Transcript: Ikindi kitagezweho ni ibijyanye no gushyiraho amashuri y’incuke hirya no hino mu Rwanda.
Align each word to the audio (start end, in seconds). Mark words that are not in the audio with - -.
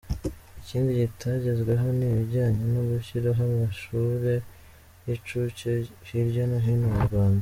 Ikindi 0.61 0.91
kitagezweho 0.99 1.87
ni 1.97 2.05
ibijyanye 2.11 2.63
no 2.73 2.81
gushyiraho 2.89 3.41
amashuri 3.51 4.33
y’incuke 5.05 5.71
hirya 6.07 6.43
no 6.49 6.57
hino 6.65 6.87
mu 6.95 7.01
Rwanda. 7.09 7.29